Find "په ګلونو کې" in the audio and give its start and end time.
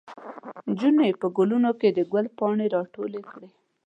1.21-1.89